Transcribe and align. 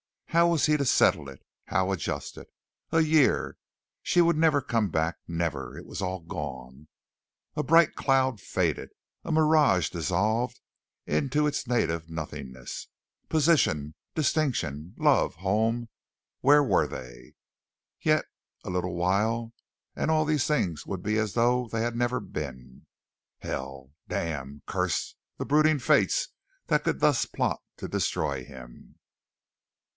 How 0.29 0.47
was 0.47 0.65
he 0.65 0.77
to 0.77 0.85
settle 0.85 1.29
it? 1.29 1.43
How 1.65 1.91
adjust 1.91 2.37
it? 2.37 2.47
A 2.91 3.01
year! 3.01 3.57
She 4.01 4.19
would 4.21 4.37
never 4.37 4.61
come 4.61 4.89
back 4.89 5.17
never! 5.27 5.77
It 5.77 5.85
was 5.85 6.01
all 6.01 6.21
gone. 6.21 6.87
A 7.55 7.61
bright 7.61 7.95
cloud 7.95 8.39
faded. 8.39 8.91
A 9.25 9.31
mirage 9.31 9.89
dissolved 9.89 10.59
into 11.05 11.45
its 11.45 11.67
native 11.67 12.09
nothingness. 12.09 12.87
Position, 13.29 13.93
distinction, 14.15 14.95
love, 14.97 15.35
home 15.35 15.89
where 16.39 16.63
were 16.63 16.87
they? 16.87 17.33
Yet 18.01 18.25
a 18.63 18.71
little 18.71 18.95
while 18.95 19.53
and 19.95 20.09
all 20.09 20.23
these 20.25 20.47
things 20.47 20.85
would 20.87 21.03
be 21.03 21.19
as 21.19 21.33
though 21.33 21.67
they 21.67 21.81
had 21.81 21.95
never 21.95 22.19
been. 22.21 22.87
Hell! 23.39 23.91
Damn! 24.07 24.63
Curse 24.65 25.13
the 25.37 25.45
brooding 25.45 25.77
fates 25.77 26.29
that 26.67 26.85
could 26.85 27.01
thus 27.01 27.25
plot 27.25 27.61
to 27.77 27.89
destroy 27.89 28.45
him! 28.45 28.95